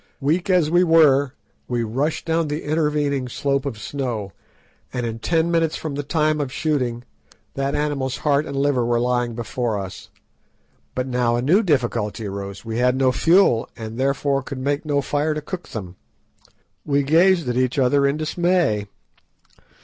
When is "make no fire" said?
14.57-15.35